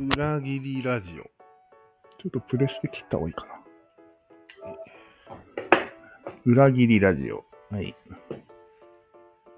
[0.00, 1.12] 裏切りラジオ。
[1.14, 3.60] ちょっとプレスで切った方がいいかな。
[6.46, 7.44] 裏切りラジオ。
[7.70, 7.94] はい。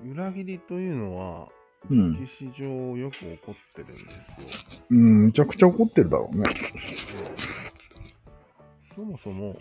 [0.05, 1.49] 裏切りというのは、
[1.89, 2.15] うん。
[2.15, 4.83] 歴史上よく起こってるんですよ。
[4.91, 6.43] うん、めちゃくちゃ怒ってるだろうね。
[8.97, 9.57] そもそも、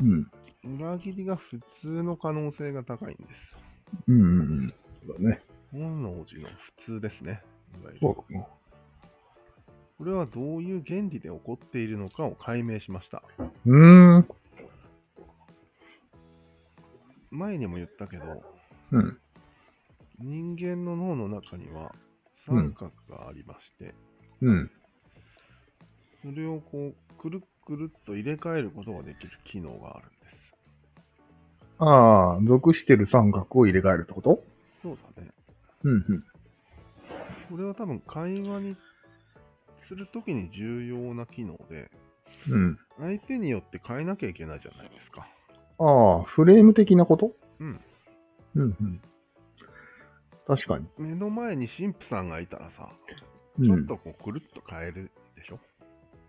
[0.00, 0.30] うん。
[0.78, 4.02] 裏切りが普通の可能性が高いんです。
[4.06, 4.74] うんうんうん。
[5.04, 5.42] そうだね。
[5.72, 6.48] 本能寺の
[6.86, 7.42] 普通ですね。
[7.82, 8.46] いわゆるそうだね。
[10.02, 13.22] これはどういう原理で起こっているのかを解明しました。
[13.64, 14.28] うーん。
[17.30, 18.42] 前にも言ったけど、
[18.90, 19.16] うん。
[20.18, 21.94] 人間の脳の中には
[22.48, 23.94] 三角がありまして、
[24.40, 24.70] うん。
[26.24, 31.78] それをこう、くるっくるっと入れ替えることができる機能があるんです。
[31.78, 34.42] ああ、属してる三角を入れ替えるってこと？
[34.82, 35.30] そうだね。
[35.84, 36.24] うんうん。
[37.48, 38.76] これは多分会話に
[39.92, 41.90] するときに重要な機能で、
[42.48, 42.78] うん。
[42.98, 45.28] 相手によって変えなきゃいけないじゃないですか。
[45.78, 47.32] ああ、フレーム的なこと？
[47.60, 47.80] うん。
[48.54, 49.02] うんうん。
[50.46, 50.86] 確かに。
[50.96, 52.88] 目の前に神父さんがいたらさ、
[53.58, 53.66] うん。
[53.66, 55.58] ちょっとこうくるっと変えるでしょ、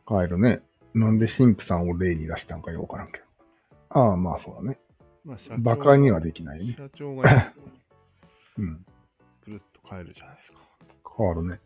[0.09, 0.61] 変えるね。
[0.93, 3.25] なんで神父さんを例に出したんかよくわからんけど。
[3.89, 4.77] ああ、まあそうだね。
[5.23, 6.75] まあ、社馬鹿にはできないね。
[6.77, 7.53] 社長が
[8.57, 8.85] うん。
[9.45, 10.59] くるっと変えるじゃないですか。
[11.17, 11.61] 変わるね。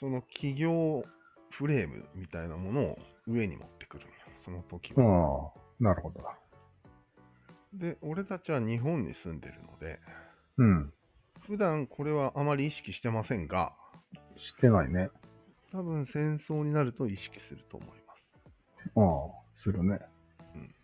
[0.00, 1.04] その企業
[1.58, 4.14] フレームみたいなものを上に持ってくるんよ
[4.44, 5.52] その時あは。
[5.80, 6.38] あ、なるほどだ。
[7.74, 9.98] で、俺たちは日本に住んでるので、
[10.56, 10.92] うん。
[11.48, 13.72] 普段これはあまり意識してませんが、
[14.36, 15.10] してないね。
[15.72, 18.92] 多分戦争になると意識すると思います。
[18.96, 19.98] ああ、するね
[20.54, 20.74] うん。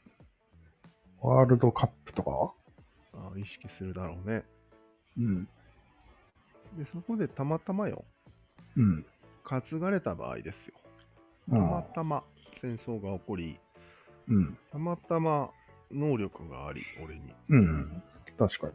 [1.21, 2.53] ワールドカップとか？
[3.15, 4.45] ああ意識するだろうね。
[5.19, 5.45] うん。
[6.77, 8.05] で、そこでたまたまよ、
[8.77, 9.07] うん。
[9.45, 10.75] 担がれた場合ですよ。
[11.51, 12.25] あたまあたま
[12.61, 13.59] 戦争が起こり、
[14.29, 14.59] うん。
[14.73, 15.51] たまたま
[15.93, 18.03] 能力があり、俺にうん。
[18.39, 18.69] 確か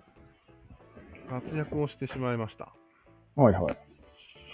[1.29, 2.74] 活躍をしてしまいました。
[3.35, 3.44] に。
[3.44, 3.78] はいはい。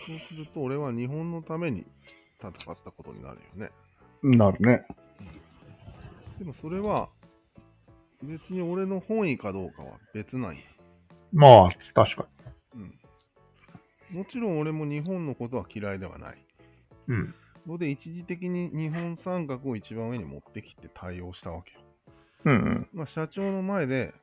[0.08, 1.86] そうすると、俺は日本のために
[2.40, 3.72] 戦ったことになるよね。
[4.24, 4.86] なるね。
[6.40, 7.10] でもそれは、
[8.22, 10.62] 別に俺の本意かどうかは別なんや。
[11.32, 12.28] まあ、確か
[12.76, 12.94] うん。
[14.12, 16.38] もちろん俺も日本のことは嫌いではない。
[17.08, 17.16] に。
[17.16, 17.36] うん。
[17.68, 21.80] ので、一時的に日本三角を一番上に持ってきて対応したわけよ。
[22.46, 22.90] うんうん。
[22.94, 24.14] まあ、社長の前で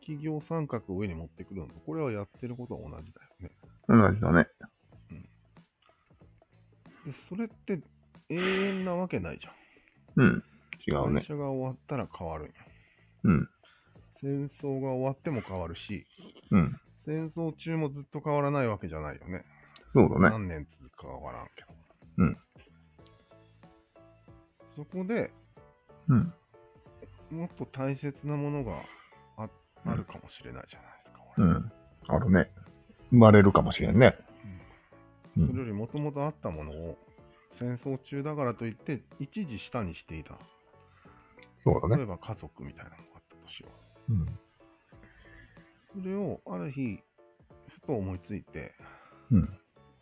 [0.00, 3.50] 企業三角を上に持ってくるのと、これはやってることは同じだよね。
[3.88, 4.46] 同じだね。
[7.06, 7.80] でそれって
[8.28, 9.50] 永遠なわけないじゃ
[10.20, 10.24] ん。
[10.24, 10.44] うん。
[10.86, 11.26] 違うね会。
[11.28, 12.52] 社が終わったら変わるんよ。
[13.24, 13.48] うん。
[14.20, 16.04] 戦争が終わっても変わるし、
[16.50, 16.80] うん。
[17.06, 19.44] 戦争中もずっと変わらないわけじゃないよね。
[19.94, 20.30] そうだね。
[20.30, 21.68] 何年続くかわからんけど。
[22.18, 22.36] うん。
[24.76, 25.30] そこで
[26.08, 26.32] うん。
[27.30, 28.82] もっと大切なものが
[29.38, 29.48] あ
[29.84, 31.22] うんあるかもしれないじゃないですか。
[31.38, 31.72] 俺うん。
[32.08, 32.50] あるね。
[33.10, 34.14] 生まれるかもしれんね。
[35.36, 35.56] うそれん。
[35.56, 36.98] よりもともとあったものを
[37.58, 40.38] 戦争中だからといって一時下にしていた。
[41.64, 41.96] そうだね。
[41.98, 43.68] 例えば家族みたいなのがあったとしよ
[44.10, 44.38] うん。
[45.96, 46.02] う。
[46.02, 46.98] それをある日、
[47.80, 48.72] ふと思いついて、
[49.30, 49.48] うん。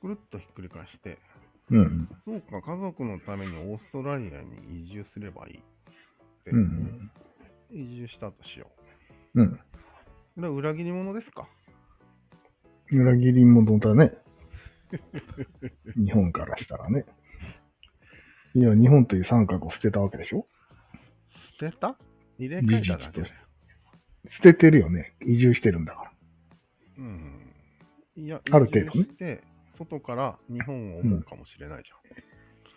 [0.00, 1.18] くるっとひっくり返して、
[1.70, 2.08] うん。
[2.24, 5.60] そうか、家族のためにオーストラリアに移住すればいいっ
[6.44, 7.10] て、うん。
[7.70, 8.70] 移住したとしよ
[9.34, 9.44] うん。
[9.46, 9.60] う。
[10.36, 11.48] これは裏切り者ですか？
[12.90, 14.12] 裏切り者だね。
[15.96, 17.04] 日本からしたらね。
[18.54, 20.46] いや、日本という三角を捨てたわけでしょ？
[21.58, 21.96] 捨てた？
[22.38, 23.22] 入れ替えただけ。
[24.28, 25.14] 捨ててるよね。
[25.24, 26.12] 移住してるんだから。
[26.98, 27.54] うん。
[28.16, 28.92] いや、ある程度
[29.24, 29.40] ね
[29.76, 31.98] 外から日本を思うかもしれないじゃん。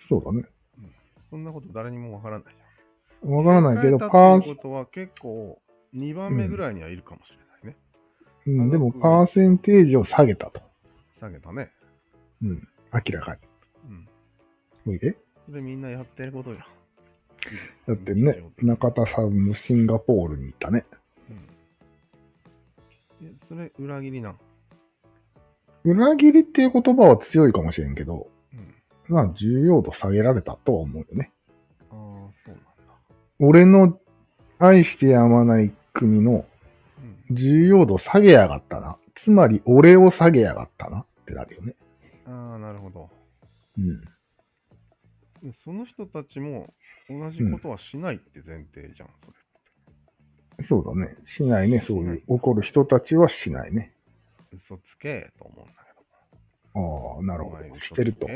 [0.09, 0.47] そうだね。
[1.30, 3.31] そんなこと誰にもわからないじゃん。
[3.31, 5.59] わからないけど、パーっていうことは結構
[5.96, 7.78] 2番目ぐらいにはいるかもしれないね。
[8.47, 10.62] うん、でもパーセンテージを下げたと。
[11.19, 11.72] 下げたね。
[12.42, 12.68] うん。
[12.94, 13.42] 明らかに。
[13.89, 14.92] うん。
[14.92, 15.18] おいで。
[15.48, 16.66] それみんなやってることじゃん。
[17.88, 20.86] だってね、中田さんもシンガポールに行ったね。
[23.22, 23.28] うん。
[23.28, 24.40] え、それ裏切りなん？
[25.84, 28.75] 裏切りっていう言葉は強いかもしれんけど、うん。
[29.08, 31.31] まあ重要度下げられたとは思うよね。
[31.90, 31.94] ああ、そ
[32.46, 32.64] うなんだ。
[33.40, 34.00] 俺の
[34.60, 36.46] 愛してやまない国の
[37.30, 37.36] うん。
[37.36, 38.98] 重要度下げやがったな。
[39.24, 41.75] つまり俺を下げやがったなってなるよね。
[42.25, 43.10] ああ、なるほど。
[43.78, 44.02] うん。
[44.02, 46.74] でその人たちも
[47.10, 49.34] 同じことはしないって前提じゃん、それ。
[50.69, 51.15] そうだね。
[51.38, 51.83] しないね。
[51.88, 53.94] そういう怒る人たちはしないね。
[54.51, 55.88] 嘘つけと思うんだけ
[56.74, 57.44] ああ、など。
[57.44, 58.27] るほどしてると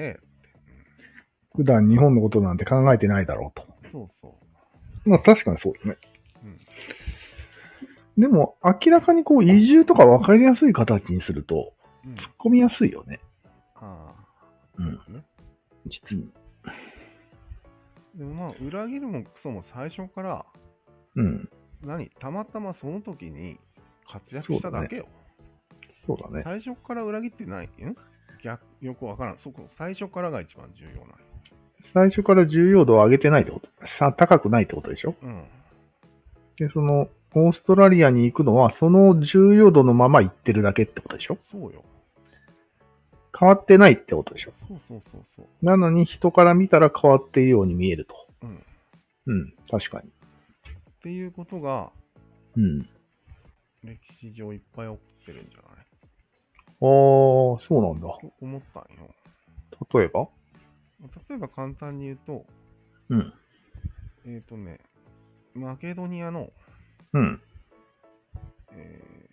[1.55, 3.67] 普段日本のことなんて考えてないだろうと。
[3.91, 4.35] そうそ
[5.05, 5.97] まあ確かにそうですね。
[6.43, 6.47] う。
[6.47, 8.21] うん。
[8.21, 11.73] でも、明らかにこう、移住とか分かりやすい形にすると、
[12.05, 13.19] うん、突っ込みやすいよね。
[13.75, 14.25] ああ、
[14.77, 14.93] うん。
[15.13, 15.23] ね。
[15.87, 16.31] 実に。
[18.15, 20.45] でもまあ、裏切るもクソも最初から、
[21.15, 21.49] うん。
[21.83, 23.57] 何たまたまその時に
[24.11, 25.07] 活躍しただけよ。
[26.05, 26.41] そうだね。
[26.43, 27.69] 最初から裏切ってないん
[28.43, 29.37] 逆、よくわからん。
[29.43, 31.13] そこ、最初からが一番重要な
[31.93, 33.69] 最初から重要度を上げてないってこと。
[33.99, 35.15] さ、高くないってことでしょ？
[35.21, 35.29] の。
[35.29, 35.43] うん。
[36.57, 41.37] で、その、オーストラリアに行くのは、その重要度のまま行ってるだけってことでしょ？
[41.51, 41.83] そうよ。
[43.37, 44.53] 変わってないってことでしょ？
[44.67, 45.65] そうそうそうそう。
[45.65, 48.15] なのに人から見たら変わっているように見えると。
[48.43, 48.63] うん。
[49.27, 50.09] うん、確かに。
[51.01, 51.91] っていうことが、
[52.55, 52.81] うん。
[53.83, 55.85] 歴史上いっぱい起こってるんじゃない？
[56.81, 58.01] あー、そうなんだ。
[58.01, 59.09] と思ったんよ。
[59.93, 60.27] 例えば？
[61.29, 62.45] 例えば簡単に言うと、
[63.09, 63.33] うん。
[64.25, 64.79] えっ、とね、
[65.55, 66.51] マケドニアの、
[67.13, 67.41] うん。
[68.73, 69.31] えー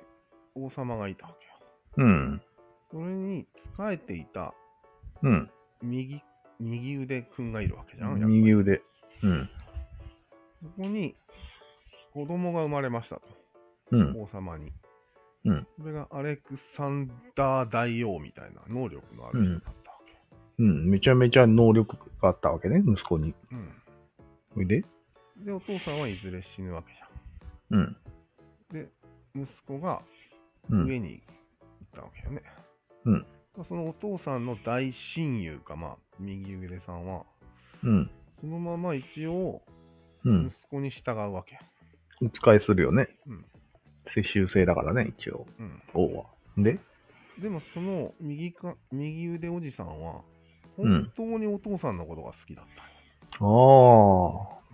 [0.60, 2.08] 王様がいたわけよ。
[2.08, 2.42] うん。
[2.90, 4.52] それに仕えていた
[5.22, 5.50] うん。
[5.82, 6.20] 右、
[6.58, 8.18] 右腕くんがいるわけじゃん。
[8.26, 8.82] 右腕。
[9.22, 9.48] うん。
[10.60, 11.14] そこに
[12.12, 13.22] 子供が生まれましたと。
[13.92, 14.20] うん。
[14.20, 14.72] 王様に。
[15.44, 15.66] うん。
[15.80, 19.98] それがアレクサンダー大王みたいな能力のある人だったわ
[20.58, 20.90] うん。
[20.90, 23.32] めちゃめちゃ能力があったわけね、息子に。
[23.32, 23.38] け。
[23.54, 23.72] うん。
[24.56, 24.84] おいで？
[25.44, 26.98] で、お父さんはいずれ死ぬわけじ
[27.70, 27.80] うん。
[27.80, 27.96] ゃん。
[28.72, 28.88] で、
[29.34, 30.02] 息子が
[30.70, 30.86] うん。
[30.86, 32.42] 上に行ったわけよね。
[33.04, 33.26] うん。
[33.68, 37.24] そのお父さんの大親友か、まあ、右腕さんは、
[37.82, 38.10] うん。
[38.40, 39.62] そのまま一応、
[40.24, 40.68] うん息。
[40.70, 41.60] 子に従うわけよ。
[42.22, 43.08] お使いするよね。
[43.26, 43.44] うん。
[44.14, 45.46] 世襲制だからね、一応。
[45.58, 45.82] うん。
[45.94, 46.26] 王は。
[46.56, 46.78] で？
[47.40, 50.22] でも、その右か、右腕おじさんは、うん
[50.78, 52.82] 本当にお父さんのことが好きだった
[53.44, 53.46] あ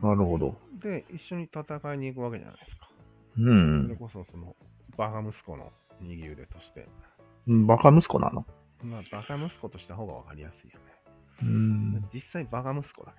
[0.03, 0.55] あ、なるほど。
[0.83, 1.63] で、一緒に戦
[1.95, 2.91] いに行くわけじゃないですか。
[3.39, 3.97] うそれん。
[3.97, 4.55] こそ、その、
[4.99, 6.87] バカ息子の右腕として。
[7.47, 8.45] バカ息子なの？
[8.83, 10.85] まあ、バカ息子とした方がわかりやすいよね。
[11.41, 12.05] うん。
[12.13, 13.15] 実際、バカ息子だ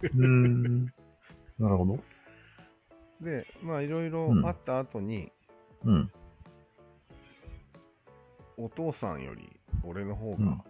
[0.00, 0.26] けどね。
[0.26, 0.84] うん。
[1.58, 1.98] なるほど。
[3.20, 5.32] で、まあ、いろいろあった後に、
[5.84, 6.10] うん。
[8.56, 9.48] お父さんより
[9.84, 10.64] 俺の方うんが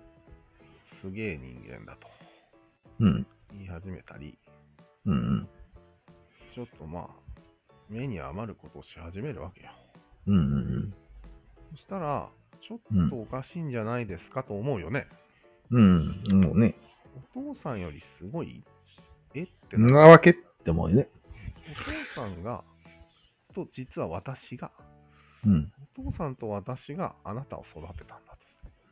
[1.03, 2.07] すげえ人間だと
[3.01, 3.27] うん。
[3.53, 4.37] 言い始めたり、
[5.07, 5.49] うん。
[6.55, 7.07] ちょっとまあ、
[7.89, 9.71] 目に余ることをし始めるわけよ。
[10.27, 10.37] うん。
[10.37, 10.95] うん。
[11.71, 12.29] そしたら、
[12.67, 15.07] ちょっとおかしいんじゃないですかと思うよね。
[15.71, 16.23] うん。
[16.43, 16.75] もうね。
[17.35, 18.63] お父さんよりすごい？
[19.35, 19.45] え？
[19.45, 20.35] ってななわけっ
[20.65, 21.09] てもうね。
[22.19, 22.65] お父さんが、
[23.55, 24.71] と実は私が、
[25.45, 25.73] うん。
[25.97, 28.37] お父さんと私があなたを育てたんだ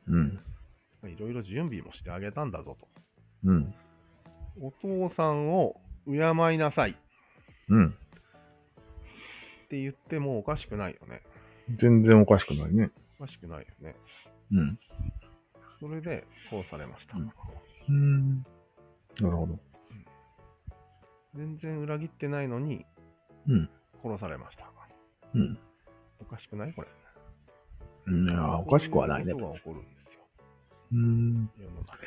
[0.09, 0.39] うん。
[1.01, 1.09] と。
[1.09, 2.89] いろいろ準備もしてあげたんだぞと。
[3.45, 3.75] うん。
[4.61, 6.15] お父さんを敬
[6.55, 6.95] いなさいっ
[7.69, 7.91] うん。
[9.69, 11.23] て言ってもおかしくないよね。
[11.81, 12.91] 全然おかしくないね。
[13.19, 13.97] おかしくないよね。
[14.53, 14.79] うん。
[15.81, 17.17] それで殺されました。
[17.17, 17.31] うん
[17.89, 18.39] うん。
[19.21, 19.59] なるほど。
[21.35, 22.87] 全然裏切ってないのに
[23.49, 23.69] うん。
[24.03, 24.67] 殺されました。
[25.35, 25.59] うん。
[26.21, 26.89] おかしくないこれ。
[26.89, 30.21] いや、おかしくはないねことが起こるんですよ。
[30.93, 31.51] うん。
[31.59, 31.99] 世の中。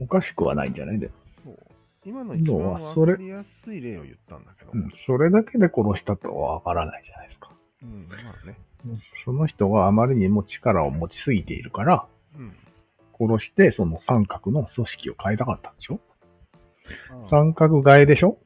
[0.00, 1.10] おかしくはないんじゃないで。
[1.44, 1.56] そう。
[2.04, 4.70] 今の一番要はそれわかりやすい例を言ったんだけど。
[4.72, 4.90] うん。
[5.06, 7.50] それだけで殺したとはわからないじゃないですか。
[7.82, 8.56] うん、まあね。
[9.24, 12.54] その人があまりにも力を持ちすぎているから、うん。
[13.20, 16.00] 殺してその三角の組織を変えたかったんでしょ？
[17.30, 18.38] 三角替えでしょ？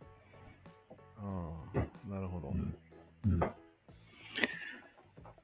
[3.26, 3.40] うんうん。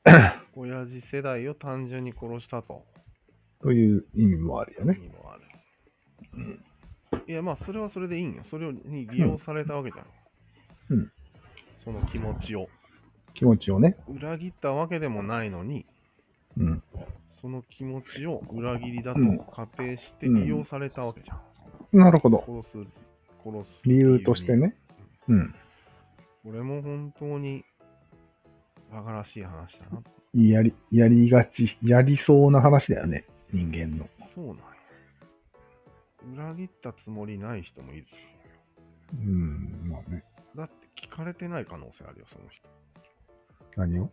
[0.55, 2.85] 親父世代を単純に殺したと。
[3.61, 4.97] という意味もあるよね。
[4.97, 5.43] 意味もある。
[7.27, 8.43] いや、まあ、それはそれでいいんよ。
[8.51, 10.07] それに利用されたわけじゃん。
[10.91, 11.13] うん。
[11.85, 12.69] その気持ちを。
[13.35, 13.97] 気持ちをね。
[14.09, 15.87] 裏切ったわけでもないのに、
[16.57, 16.83] うん。
[17.41, 21.99] その気持ちを裏切りだとうん仮定して利用されたわけじゃん。
[21.99, 22.45] なるほど。
[22.47, 22.91] 殺す、
[23.45, 23.89] 殺す。
[23.89, 24.57] 理由として。
[24.57, 24.75] ね。
[25.29, 25.55] うん。
[26.45, 27.65] これも本当に、
[28.91, 30.03] 馬鹿らしい話だな。
[30.43, 33.25] やり、やりがち、やりそうな話だよね。
[33.53, 34.09] 人間の。
[34.35, 34.63] そうなんや。
[36.53, 38.07] 裏切ったつもりない人もいる。
[39.15, 39.89] うん。
[39.91, 40.25] まあね。
[40.57, 40.75] だって
[41.07, 42.69] 聞かれてない可能性あるよ、その人。
[43.77, 44.11] 何を？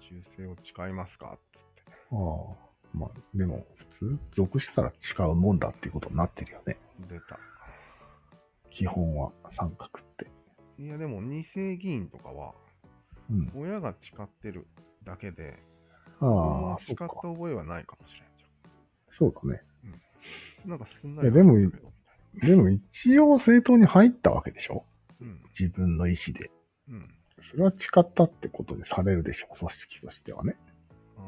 [0.00, 1.38] 忠誠を誓いますか？
[1.52, 1.92] つって。
[2.12, 2.72] ああ。
[2.94, 3.64] まあ、でも、
[3.98, 6.76] 普通、属したら誓うもんだっていうことになってるよね。
[7.08, 7.38] 出た。
[8.70, 10.30] 基本は三角って。
[10.78, 12.52] いや、でも、二世議員とかは、
[13.30, 13.52] うん。
[13.54, 14.66] 親が誓ってる
[15.04, 15.58] だけで、
[16.20, 17.08] ああ、そ誓った。
[17.08, 18.44] 覚えはないかもしれんじ
[19.18, 19.62] そうだね。
[20.64, 20.70] ゃん。
[20.70, 21.54] なんかすんないやでも
[22.40, 24.84] でも一応政党に入ったわけでしょ？
[25.20, 25.42] うん。
[25.58, 26.50] 自分の意思で。
[26.88, 27.08] うん。
[27.50, 29.54] それは誓ったってことでされるでしょ？
[29.54, 30.56] 組織としてはね。
[31.18, 31.22] あ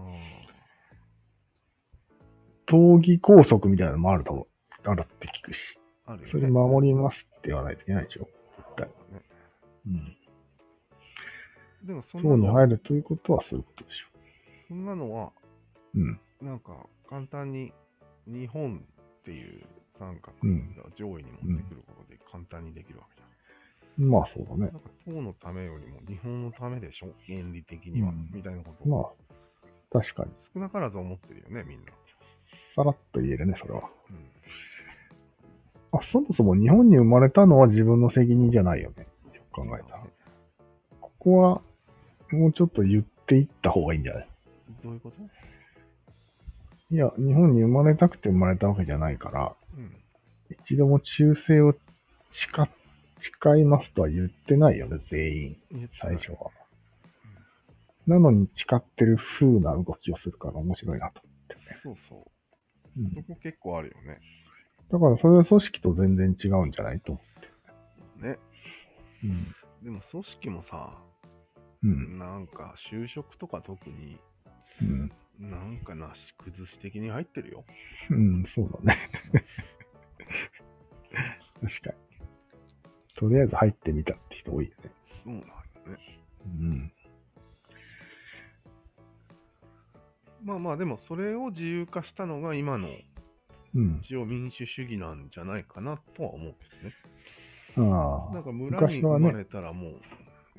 [2.67, 4.49] 党議拘束みたいなのもあると、
[4.85, 5.59] あるって聞くし。
[6.07, 6.13] あ。
[6.13, 6.33] あるよね。
[6.33, 8.29] それ守りますって言わないといけないでしょ？
[8.57, 8.93] そうだね。
[9.87, 10.17] うん。
[11.85, 15.33] でもそん党なの、に入るということはそういうことでしょそんなのは、
[15.95, 16.21] うん。
[16.41, 17.73] なんか簡単に
[18.27, 18.83] 日本
[19.21, 19.65] っていう
[19.99, 23.25] 三角うんが上位に持ってくることで簡単にできるわけじゃ
[23.97, 24.61] まあそうだねん。。
[24.61, 27.13] なんか党のためよりも日本のためでしょ？
[27.27, 29.17] 原理的には、うんみたいなことまを
[29.93, 30.31] あ、確かに。
[30.53, 31.93] 少なからず思ってるよね、みんな。
[32.75, 33.89] さらっと言えるね、それは。
[34.11, 34.17] うん。
[35.93, 39.07] あ、そもそも日本に生まれたのは自分の責任じゃないよね。
[39.33, 40.05] よく考えたら。
[41.01, 41.63] ここは、
[42.35, 44.29] もうちょっと言っていった方がいいんじゃない？
[44.83, 45.17] どういうこと？
[46.95, 49.97] いや、日本に生まれたくて生まれたわけじゃないから、うん。
[50.67, 52.71] 一度も忠誠を誓、
[53.55, 55.57] 誓いますとは言ってないよね、全員。
[55.73, 56.51] 言ってない最初は。
[58.07, 61.23] なのに誓ってる風な動きをするから面白いなと。
[61.83, 63.01] そうそう。
[63.01, 64.21] うんそこ結構あるよね。
[64.93, 67.19] だからそれは組織と全然違うんじゃないと。
[68.21, 68.39] ね。
[69.25, 69.55] うん。
[69.83, 70.99] でも組織もさ、
[71.85, 72.19] うん。
[72.19, 74.19] なんか就職とか特に
[74.81, 75.13] うん。
[75.39, 77.65] なんかなし崩し的に入ってるよ。
[78.11, 79.11] うん、そうだね。
[81.61, 81.97] 確かに。
[83.17, 84.91] とりあえず入ってみたって人多いよね。
[85.25, 86.21] そうなんよね。
[86.47, 86.93] うん。
[90.45, 92.89] まあまあでもそれを自由化したのが今の
[93.75, 94.01] うん。
[94.05, 96.67] 一応民主主義なんじゃないかなとは思うけ
[97.77, 97.91] あどね。
[98.33, 98.43] なんあ。
[98.45, 100.01] か村に生まれたらもう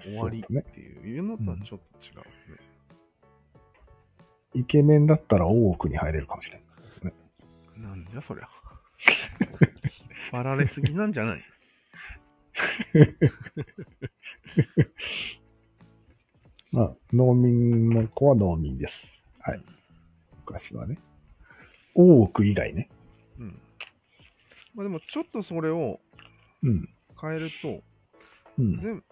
[0.01, 2.61] 終わりっていうのとはちょっと違うよね。
[4.53, 6.61] イケメンだったら大奥に入れるかもしれ
[7.03, 7.13] ない。
[7.81, 8.47] なんじゃそりゃ。
[10.31, 11.41] パられすぎなんじゃない？
[16.71, 18.93] まあ、農民の子は農民です。
[19.41, 19.61] はい。
[20.45, 20.97] 昔はね。
[21.93, 22.89] 大奥以外ね。
[23.39, 23.59] うん。
[24.73, 25.99] まあでもちょっとそれを
[26.63, 26.89] うん。
[27.21, 27.81] 変えると、
[28.57, 28.81] うん。
[28.81, 29.03] 全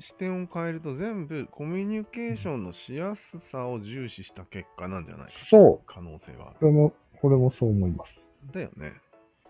[0.00, 5.32] 視点を変えると全部コミュニケーションのしやすさを重視した結果なんじゃないか。
[5.50, 5.86] そう。
[5.86, 8.10] 可能性はあこれも、これもそう思います。
[8.46, 8.52] る。
[8.54, 8.92] だよね。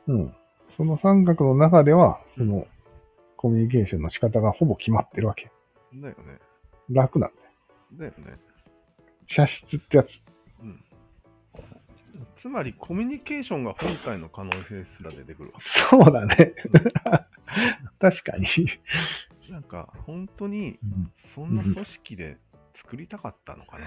[0.09, 0.35] うん。
[0.76, 2.67] その三角の中では、その、
[3.37, 5.50] コミュニケーションの仕方がほぼ決まってるわけ。
[5.95, 6.38] だよね。
[6.90, 7.31] 楽なん
[7.99, 8.12] だよ。
[8.12, 8.38] だよね。
[9.26, 10.07] 射出ってやつ。
[10.62, 10.85] うん。
[12.43, 15.61] つまりコミュニケーションが本体の可能性すら出てくるわ。
[15.90, 16.55] そうだね。
[18.00, 18.47] 確かに。
[19.50, 22.37] なんか本当にうんそんな組織で
[22.83, 23.87] 作りたかったのかな。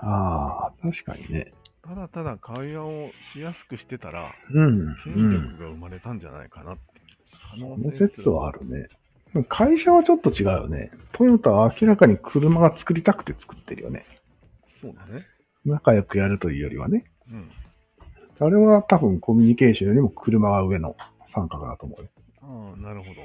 [0.00, 1.52] ああ、確かにね。
[1.82, 4.96] ただただ会話をしやすくしてたら、うん。
[5.04, 6.82] 権力が生まれたんじゃないかなって。
[7.50, 8.88] 可能この性説はあるね。
[9.48, 10.90] 会社はちょっと違うよね。
[11.12, 14.04] トヨタは明らかに車が作りたくて作ってるよね。
[14.80, 15.26] そうだね。
[15.64, 17.04] 仲良くやるというよりはね。
[17.30, 17.50] うん。
[18.38, 20.96] あれは多分コミュニケーションよりも車が上の
[21.34, 22.08] 三角だと思うよ。
[22.42, 23.22] ああ、なるほど。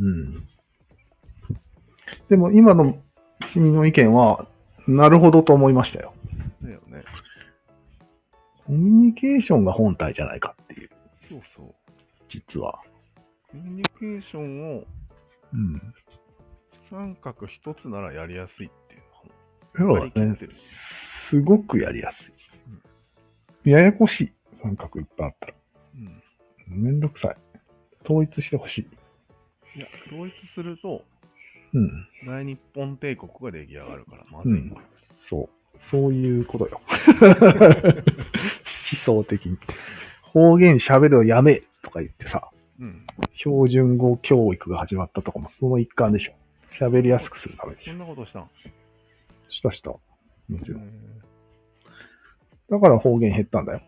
[0.00, 0.48] うん。
[2.28, 2.96] でも今の
[3.52, 4.46] 君の意見は、
[4.86, 6.14] なるほどと思いましたよ。
[6.62, 7.04] だよね。
[8.66, 10.90] コミュニケーションが本体じゃないかっていう、
[11.28, 11.74] そうそう。
[12.28, 12.80] 実は。
[13.50, 14.84] コミュニケーションを
[15.52, 15.80] うん。
[16.90, 19.02] 三角一つならやりやすいっていう
[19.76, 20.38] そうのは割りだね。
[21.30, 23.70] すごくやりやすい。
[23.70, 24.32] ややこしい。
[24.62, 25.54] 三角いっぱいあったら。
[26.70, 26.82] うん。
[26.82, 27.36] めんどくさい。
[28.04, 29.78] 統一してほしい。
[29.78, 31.02] いや、統一すると、
[31.78, 32.26] うん。
[32.26, 34.82] 大日本帝国が出来上がるから、まずいんだよ。
[35.28, 35.48] そう。
[35.90, 36.80] そういうことよ。
[39.06, 39.56] 思想的に。
[40.22, 43.06] 方言喋るをやめとか言ってさ、うん。
[43.34, 46.32] 標準語教育が始まったとかもその一環でしょ。
[46.80, 47.92] 喋りやすくするためでしょ。
[47.92, 48.50] そんなことしたん？
[49.48, 49.90] したした。
[49.90, 50.00] も
[50.64, 50.82] ちろん。
[50.82, 50.88] え
[52.70, 53.82] だから方言減ったんだよ。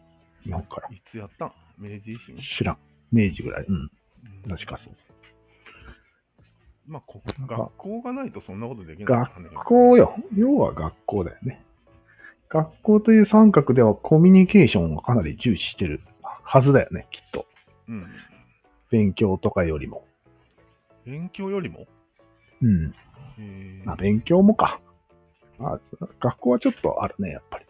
[0.44, 0.88] 日本から。
[0.88, 1.52] ーいつやったん？
[1.78, 2.37] 明治維新？
[2.59, 2.78] 知らん。
[3.12, 3.66] 明治ぐらい。
[3.68, 3.75] うん。
[3.75, 3.90] うん
[4.49, 4.94] 確かそう。
[6.90, 9.49] まあ、こ学校がないとそんなことできないね。
[9.54, 10.16] 学校よ。
[10.37, 11.64] 要は学校だよね。
[12.49, 17.47] 学校という三角ではコミュニケーションをかなり重視してるはずだよね、きっと。
[17.88, 18.06] うん。
[18.90, 20.04] 勉強とかよりも。
[21.06, 21.87] 勉強よりも？
[22.61, 22.92] うん。
[23.38, 24.80] えーまあ、勉強もか。
[25.61, 25.80] まあ、
[26.18, 27.66] 学校はちょっとあるね、やっぱり。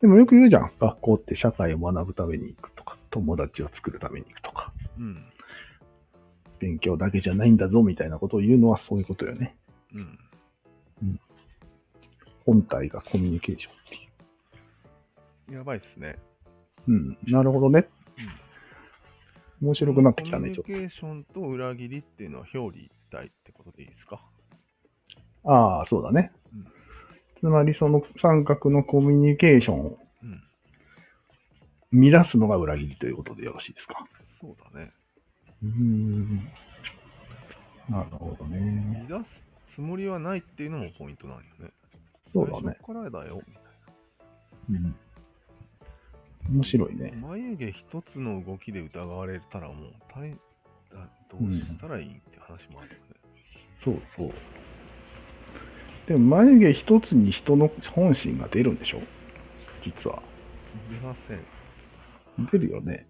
[0.00, 0.72] でもよく言うじゃん。
[0.80, 5.24] 学校って社会を学ぶために行くとか、友達を作るために行くとか、うん。
[6.58, 9.56] 勉強だけじゃないんだぞ、みたいなことを言うのはそういうことよね。
[9.94, 10.18] うん。
[12.46, 13.76] 本体がコミュニケーションっ
[15.46, 16.18] ていやばいっすね。
[16.88, 16.92] う。
[16.92, 17.18] うん。
[17.26, 17.88] なるほどね。
[19.62, 24.20] 面白くなってきたね、ちょっコミュニケーションと裏切りっていうのは表裏一体ってことでいいですか？
[25.42, 25.50] と。
[25.50, 26.32] ああ、そうだね。
[26.52, 26.66] うん
[27.40, 29.98] つまりその三角のコミュニケーションを
[31.92, 32.10] うん。
[32.10, 34.06] 乱すのが裏切りということでよろしいですか？
[34.40, 34.92] そうだね。
[35.64, 36.48] うん。
[37.88, 39.06] なるほどね。
[39.08, 39.28] 乱す
[39.74, 41.36] つもりはないっていうのもポイントなん。
[41.38, 41.70] よね。
[42.32, 42.78] そうだね。
[42.86, 43.62] からだよ、みたい
[44.70, 44.96] うん。
[46.56, 46.96] 面白い。
[46.96, 47.12] ね。
[47.12, 53.14] 眉毛一つの動きで疑われたらもう大だどうしたらいいって話もあるよね。
[53.84, 54.32] そうそう。
[56.06, 58.76] でも眉毛一つに人の本心が出るん。
[58.76, 59.00] でしょ
[59.82, 60.22] 実は。
[60.90, 62.48] 出ません。
[62.52, 63.06] 出るよね。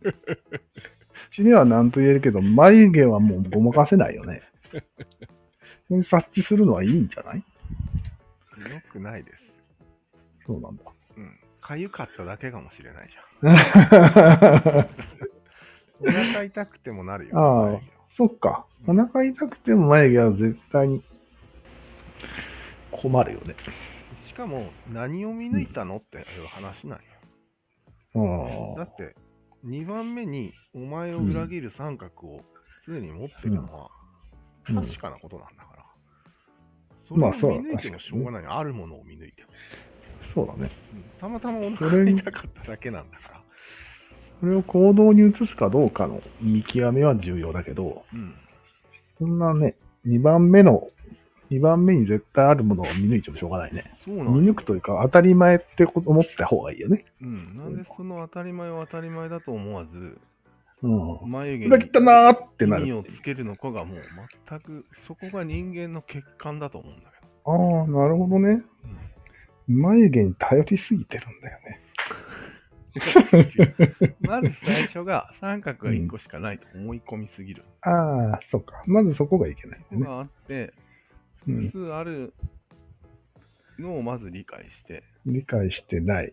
[1.35, 4.43] うちでは何と言えるけど、眉毛はもうごまかせないよね。
[5.89, 7.39] それ察知するのはいいんじゃない？
[7.39, 7.45] よ
[8.93, 9.43] くないです。
[10.47, 10.83] そうなんだ。
[11.17, 11.39] うん。
[11.61, 14.89] かゆかっただけかもしれないじゃん。
[16.07, 17.39] お腹痛くてもなるよ。
[17.39, 17.81] ああ
[18.17, 18.67] そっか。
[18.87, 21.03] お腹痛くても眉毛は絶対に
[22.93, 23.57] 困るよね。
[24.29, 28.75] しかも、何を見抜いたのっていう話なんよ。
[28.77, 29.17] あだって、
[29.67, 32.41] 2番目にお前を裏切る三角を
[32.87, 33.89] 常に持ってるのは
[34.69, 35.85] うん確かなことなんだから。
[37.17, 38.59] まあそう見抜いてもしょうがないよ。
[38.59, 39.49] あるものを見抜いても。
[40.35, 40.71] そうだね。
[40.95, 43.35] うんたまたまお腹痛かっただけなんだから。
[44.41, 48.35] それを行動に移すかどうかの見極めは重要だけど、うん。
[49.19, 50.89] そんなね、2番目の、
[51.51, 53.85] 2番目に絶対あるものを見抜いてもしょうがないね。
[54.05, 57.05] そうなん見抜くというか、当たり前ってこと思った方がいいよね。
[57.21, 57.57] うん。
[57.57, 60.19] なんでその当たり前を当たり前だと思わず、
[60.83, 61.31] うん。
[61.31, 63.99] 眉毛裏切ったなーってな意味るをつけるのかがもう
[64.49, 67.15] 全く、そこが人間の欠陥だと思うんだけ
[67.47, 68.57] ああ、なるほどね。
[69.69, 69.75] ど。
[69.75, 71.81] 眉毛に頼りすぎてるんだよね。
[74.21, 77.65] まず最初が三角が1個しかないと思い込みすぎる。
[77.83, 78.85] ああ、そうか。
[78.87, 79.85] まずそこがいけないね。
[79.91, 80.84] ここがあって、うん
[81.47, 82.35] 複数ある
[83.79, 86.33] のをまず理解して、理解してない。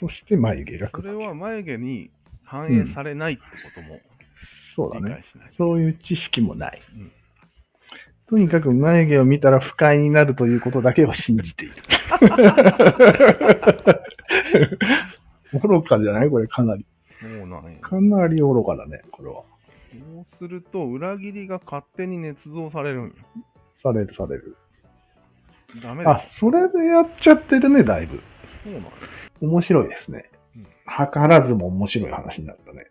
[0.00, 1.02] そして眉毛がそ。
[1.02, 2.10] れは眉毛に
[2.44, 4.00] 反映されないってことも
[4.76, 5.24] そうだね理解。
[5.32, 5.54] しない。
[5.56, 6.82] そういう知識もない。
[6.94, 7.12] うん
[8.26, 11.74] とにかく眉毛を見たら不快になるということだけを信じている。
[15.62, 16.86] 愚かじゃないこれかなり。
[17.20, 17.78] そうなんや。
[17.80, 19.42] かなり愚かだね、これは。
[19.92, 23.12] そうすると、裏切りが勝手に捏造されるんよ。
[23.84, 24.56] されるされる。
[25.82, 28.20] ダメだあ。、それでやっちゃってるね、だいぶ。
[28.64, 28.90] そうなんや。
[29.42, 30.62] 面白いですねうん。
[30.64, 30.68] 図
[31.14, 32.86] らずも面白い話になったね。